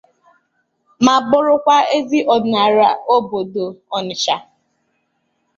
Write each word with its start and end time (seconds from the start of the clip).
ma 1.05 1.13
bụrụkwa 1.29 1.75
eze 1.97 2.19
ọdịnala 2.33 2.87
obodo 3.15 3.65
Ọnịtsha 3.97 4.35